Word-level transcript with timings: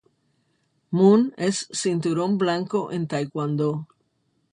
Munn 0.99 1.25
es 1.47 1.59
cinturón 1.81 2.39
blanco 2.45 2.79
en 2.91 3.05
taekwondo. 3.11 3.69